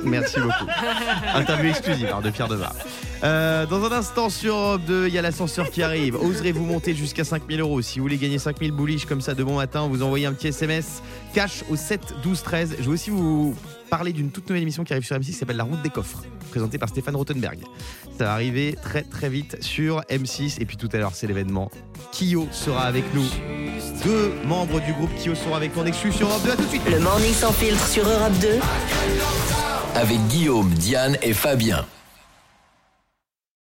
[0.03, 0.71] Merci beaucoup.
[1.33, 2.75] Interview exclusive alors, de Pierre Demar.
[3.23, 6.17] Euh, dans un instant sur Europe 2, il y a l'ascenseur qui arrive.
[6.17, 9.55] Oserez-vous monter jusqu'à 5000 euros Si vous voulez gagner 5000 bullish comme ça de bon
[9.55, 11.01] matin, vous envoyez un petit SMS
[11.33, 12.75] cash au 7 12 13.
[12.77, 13.55] Je vais aussi vous
[13.91, 16.23] parler d'une toute nouvelle émission qui arrive sur M6 qui s'appelle La route des coffres,
[16.49, 17.59] présentée par Stéphane Rothenberg.
[18.17, 21.69] Ça va arriver très très vite sur M6 et puis tout à l'heure c'est l'événement.
[22.13, 23.27] Kyo sera avec nous.
[24.05, 26.51] Deux membres du groupe Kyo seront avec nous en exclu sur Europe 2.
[26.51, 26.89] À tout de suite.
[26.89, 28.47] Le morning sans filtre sur Europe 2.
[29.95, 31.85] Avec Guillaume, Diane et Fabien.